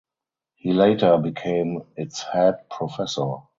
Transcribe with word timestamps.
He 0.55 0.73
later 0.73 1.15
became 1.19 1.83
its 1.95 2.23
head 2.23 2.67
professor. 2.71 3.35